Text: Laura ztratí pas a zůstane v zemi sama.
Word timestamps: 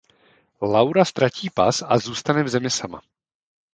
Laura 0.75 1.03
ztratí 1.05 1.49
pas 1.49 1.79
a 1.87 1.97
zůstane 1.97 2.43
v 2.43 2.49
zemi 2.49 2.69
sama. 2.71 3.01